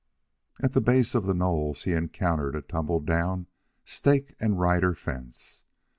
[0.59, 3.45] At the base of the knolls he encountered a tumble down
[3.85, 5.61] stake and rider fence.